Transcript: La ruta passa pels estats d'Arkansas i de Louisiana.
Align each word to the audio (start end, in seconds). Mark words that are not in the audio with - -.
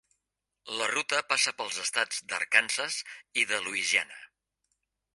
La 0.79 0.87
ruta 0.91 1.19
passa 1.33 1.53
pels 1.59 1.77
estats 1.85 2.23
d'Arkansas 2.33 2.99
i 3.43 3.49
de 3.55 3.63
Louisiana. 3.67 4.23